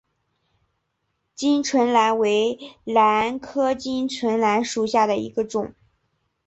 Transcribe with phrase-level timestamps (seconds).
[1.35, 5.75] 巾唇兰为兰科巾唇兰属下的一个种。